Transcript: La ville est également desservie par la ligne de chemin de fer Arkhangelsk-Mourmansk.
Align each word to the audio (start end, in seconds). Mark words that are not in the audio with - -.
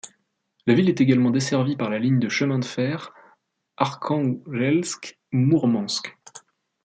La 0.65 0.73
ville 0.73 0.89
est 0.89 0.99
également 0.99 1.29
desservie 1.29 1.75
par 1.75 1.91
la 1.91 1.99
ligne 1.99 2.17
de 2.17 2.27
chemin 2.27 2.57
de 2.57 2.65
fer 2.65 3.13
Arkhangelsk-Mourmansk. 3.77 6.17